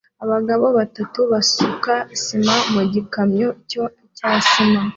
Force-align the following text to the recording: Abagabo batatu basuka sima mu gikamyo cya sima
Abagabo 0.23 0.65
batatu 0.77 1.19
basuka 1.31 1.93
sima 2.21 2.55
mu 2.73 2.81
gikamyo 2.93 3.49
cya 4.17 4.31
sima 4.49 4.81